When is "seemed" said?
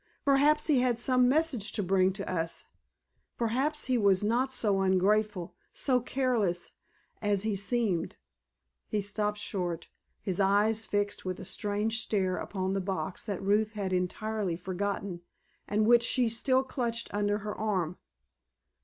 7.55-8.17